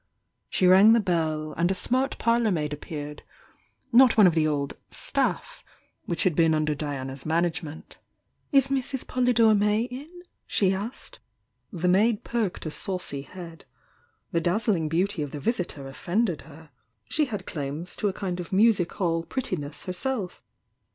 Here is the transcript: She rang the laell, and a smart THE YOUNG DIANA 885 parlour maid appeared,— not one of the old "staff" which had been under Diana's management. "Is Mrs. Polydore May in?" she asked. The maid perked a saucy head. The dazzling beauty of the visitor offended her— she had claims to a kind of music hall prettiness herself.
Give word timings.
She 0.49 0.65
rang 0.65 0.93
the 0.93 0.99
laell, 0.99 1.53
and 1.57 1.69
a 1.69 1.75
smart 1.75 2.15
THE 2.17 2.25
YOUNG 2.25 2.25
DIANA 2.45 2.49
885 2.49 2.49
parlour 2.49 2.51
maid 2.51 2.73
appeared,— 3.13 3.23
not 4.01 4.17
one 4.17 4.25
of 4.25 4.33
the 4.33 4.47
old 4.47 4.75
"staff" 4.89 5.63
which 6.07 6.23
had 6.23 6.35
been 6.35 6.55
under 6.55 6.73
Diana's 6.73 7.23
management. 7.23 7.99
"Is 8.51 8.69
Mrs. 8.69 9.05
Polydore 9.05 9.53
May 9.55 9.83
in?" 9.83 10.23
she 10.47 10.73
asked. 10.73 11.19
The 11.71 11.87
maid 11.87 12.23
perked 12.23 12.65
a 12.65 12.71
saucy 12.71 13.21
head. 13.21 13.65
The 14.31 14.41
dazzling 14.41 14.89
beauty 14.89 15.21
of 15.21 15.29
the 15.29 15.39
visitor 15.39 15.87
offended 15.87 16.41
her— 16.49 16.71
she 17.11 17.25
had 17.25 17.45
claims 17.45 17.95
to 17.97 18.07
a 18.07 18.13
kind 18.13 18.39
of 18.39 18.51
music 18.51 18.91
hall 18.93 19.21
prettiness 19.21 19.83
herself. 19.83 20.41